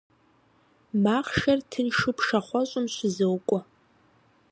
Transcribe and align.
Махъшэр 1.03 1.59
тыншу 1.69 2.11
пшахъуэщӀым 2.17 2.85
щызокӀуэ. 2.93 3.59